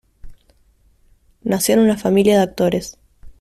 [1.43, 2.97] Nació en una familia de actores.